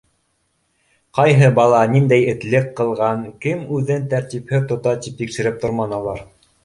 [1.17, 6.25] Ҡайһы бала ниндәй этлек ҡылған, кем үҙен тәртипһеҙ тота тип тикшереп торманылар.